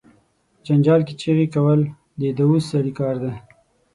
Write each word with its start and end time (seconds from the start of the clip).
په 0.55 0.61
جنجال 0.65 1.01
کې 1.07 1.13
چغې 1.21 1.47
کول، 1.55 1.79
د 2.19 2.21
دووث 2.39 2.63
سړی 2.71 2.91
کار 2.99 3.15
دي. 3.23 3.33